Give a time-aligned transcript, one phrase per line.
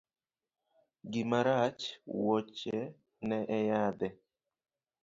[1.11, 1.83] Gima rach,
[2.19, 2.79] wuoche
[3.27, 4.07] ne e yadhe.